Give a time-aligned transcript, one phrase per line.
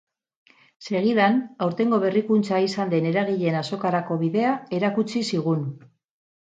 [0.85, 5.67] Segidan, aurtengo berrikuntza izan den eragileen azokarako bidea erakutsi zigun.